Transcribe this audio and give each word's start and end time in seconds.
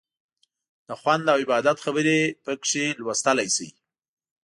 د 0.87 0.89
خوند 0.99 1.25
او 1.31 1.37
عبادت 1.43 1.77
خبرې 1.85 2.19
پکې 2.43 2.85
لوستلی 3.01 3.47
شئ. 3.55 3.69